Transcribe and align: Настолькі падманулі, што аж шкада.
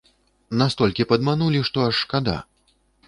Настолькі 0.61 1.07
падманулі, 1.11 1.59
што 1.67 1.85
аж 1.89 1.93
шкада. 2.07 2.37